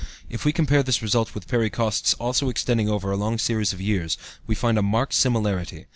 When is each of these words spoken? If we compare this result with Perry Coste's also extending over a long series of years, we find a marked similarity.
If 0.31 0.45
we 0.45 0.51
compare 0.51 0.81
this 0.81 1.03
result 1.03 1.35
with 1.35 1.47
Perry 1.47 1.69
Coste's 1.69 2.15
also 2.15 2.49
extending 2.49 2.89
over 2.89 3.11
a 3.11 3.15
long 3.15 3.37
series 3.37 3.71
of 3.71 3.79
years, 3.79 4.17
we 4.47 4.55
find 4.55 4.79
a 4.79 4.81
marked 4.81 5.13
similarity. 5.13 5.85